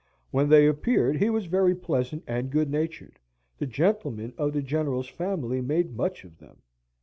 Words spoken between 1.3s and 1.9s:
very